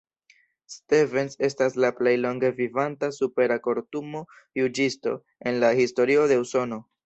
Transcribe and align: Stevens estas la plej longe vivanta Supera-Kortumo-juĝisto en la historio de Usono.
Stevens 0.75 1.37
estas 1.47 1.77
la 1.85 1.91
plej 1.99 2.15
longe 2.23 2.51
vivanta 2.61 3.11
Supera-Kortumo-juĝisto 3.19 5.17
en 5.53 5.65
la 5.67 5.75
historio 5.85 6.29
de 6.35 6.45
Usono. 6.45 6.87